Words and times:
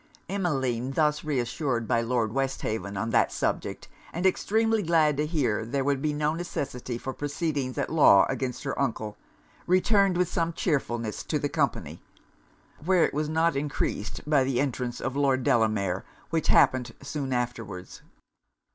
Emmeline, 0.27 0.93
thus 0.93 1.23
reassured 1.23 1.87
by 1.87 2.01
Lord 2.01 2.33
Westhaven 2.33 2.97
on 2.97 3.11
that 3.11 3.31
subject, 3.31 3.87
and 4.11 4.25
extremely 4.25 4.81
glad 4.81 5.15
to 5.17 5.27
hear 5.27 5.63
there 5.63 5.83
would 5.83 6.01
be 6.01 6.11
no 6.11 6.33
necessity 6.33 6.97
for 6.97 7.13
proceedings 7.13 7.77
at 7.77 7.91
law 7.91 8.25
against 8.27 8.63
her 8.63 8.75
uncle, 8.81 9.15
returned 9.67 10.17
with 10.17 10.27
some 10.27 10.53
chearfulness 10.53 11.21
to 11.25 11.37
the 11.37 11.49
company; 11.49 12.01
where 12.83 13.03
it 13.05 13.13
was 13.13 13.29
not 13.29 13.55
encreased 13.55 14.27
by 14.27 14.43
the 14.43 14.59
entrance 14.59 15.01
of 15.01 15.15
Lord 15.15 15.43
Delamere, 15.43 16.03
which 16.31 16.47
happened 16.47 16.95
soon 17.03 17.31
afterwards. 17.31 18.01